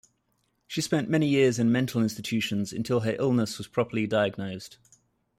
She 0.65 0.81
spent 0.81 1.11
many 1.11 1.27
years 1.27 1.59
in 1.59 1.71
mental 1.71 2.01
institutions 2.01 2.73
until 2.73 3.01
her 3.01 3.15
illness 3.19 3.59
was 3.59 3.67
properly 3.67 4.07
diagnosed. 4.07 4.79